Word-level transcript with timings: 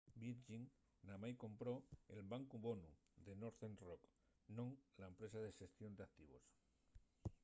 virgin 0.21 0.61
namái 1.09 1.33
compró'l 1.41 2.21
bancu 2.31 2.55
bonu” 2.65 2.89
de 3.25 3.33
northern 3.41 3.75
rock 3.87 4.03
non 4.57 4.69
la 4.99 5.07
empresa 5.11 5.39
de 5.45 5.55
xestión 5.59 5.91
d'activos 5.95 6.45